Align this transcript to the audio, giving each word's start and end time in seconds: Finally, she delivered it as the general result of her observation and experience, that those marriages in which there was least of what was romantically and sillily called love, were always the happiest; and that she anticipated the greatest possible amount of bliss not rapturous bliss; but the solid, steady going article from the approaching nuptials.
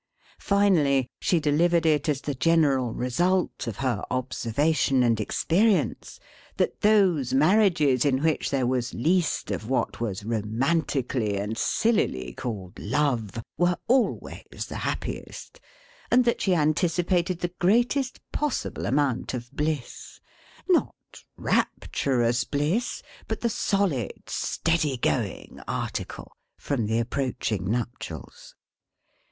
Finally, 0.39 1.05
she 1.19 1.39
delivered 1.39 1.85
it 1.85 2.09
as 2.09 2.21
the 2.21 2.33
general 2.33 2.91
result 2.91 3.67
of 3.67 3.77
her 3.77 4.03
observation 4.09 5.03
and 5.03 5.21
experience, 5.21 6.19
that 6.57 6.81
those 6.81 7.35
marriages 7.35 8.03
in 8.03 8.23
which 8.23 8.49
there 8.49 8.65
was 8.65 8.95
least 8.95 9.51
of 9.51 9.69
what 9.69 10.01
was 10.01 10.25
romantically 10.25 11.37
and 11.37 11.55
sillily 11.55 12.33
called 12.33 12.79
love, 12.79 13.43
were 13.59 13.77
always 13.87 14.65
the 14.67 14.77
happiest; 14.77 15.59
and 16.09 16.25
that 16.25 16.41
she 16.41 16.55
anticipated 16.55 17.41
the 17.41 17.53
greatest 17.59 18.19
possible 18.31 18.87
amount 18.87 19.35
of 19.35 19.51
bliss 19.51 20.19
not 20.67 21.23
rapturous 21.37 22.43
bliss; 22.43 23.03
but 23.27 23.41
the 23.41 23.49
solid, 23.49 24.23
steady 24.27 24.97
going 24.97 25.59
article 25.67 26.31
from 26.57 26.87
the 26.87 26.97
approaching 26.97 27.69
nuptials. 27.69 28.55